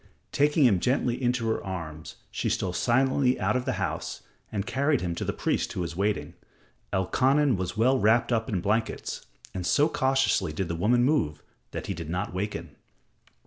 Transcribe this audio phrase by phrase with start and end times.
[0.31, 5.01] Taking him gently in her arms, she stole silently out of the house and carried
[5.01, 6.33] him to the priest who was waiting.
[6.91, 11.85] Elkanan was well wrapped up in blankets, and so cautiously did the woman move that
[11.85, 12.77] he did not waken.